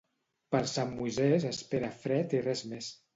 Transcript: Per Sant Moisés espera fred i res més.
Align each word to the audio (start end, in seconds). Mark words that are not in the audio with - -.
Per 0.53 0.61
Sant 0.71 0.95
Moisés 1.01 1.45
espera 1.49 1.91
fred 2.05 2.33
i 2.39 2.41
res 2.47 2.65
més. 2.73 2.89